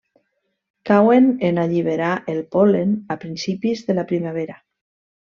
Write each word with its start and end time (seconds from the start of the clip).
Cauen 0.89 1.27
en 1.49 1.59
alliberar 1.63 2.09
el 2.33 2.39
pol·len 2.55 2.95
a 3.17 3.19
principis 3.25 3.85
de 3.91 3.97
la 3.99 4.07
primavera. 4.15 4.57